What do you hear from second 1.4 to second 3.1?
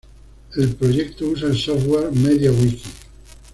el software MediaWiki.